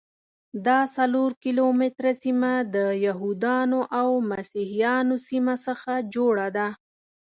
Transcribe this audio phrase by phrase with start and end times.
[0.67, 6.67] دا څلور کیلومتره سیمه د یهودانو او مسیحیانو سیمو څخه جوړه ده.